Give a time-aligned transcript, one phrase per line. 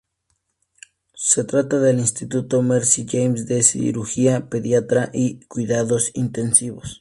[1.29, 6.89] Se trata del Instituto Mercy James de Cirugía Pediátrica y Cuidados Intensivos.